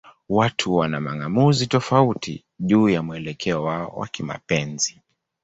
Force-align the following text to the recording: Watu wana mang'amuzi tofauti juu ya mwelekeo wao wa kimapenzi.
Watu 0.29 0.75
wana 0.75 0.99
mang'amuzi 1.01 1.67
tofauti 1.67 2.45
juu 2.59 2.89
ya 2.89 3.03
mwelekeo 3.03 3.63
wao 3.63 3.87
wa 3.87 4.07
kimapenzi. 4.07 4.99